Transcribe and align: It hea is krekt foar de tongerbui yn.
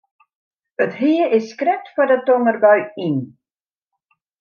It 0.85 0.91
hea 0.99 1.23
is 1.37 1.47
krekt 1.59 1.87
foar 1.93 2.09
de 2.11 2.17
tongerbui 2.27 2.79
yn. 3.07 3.17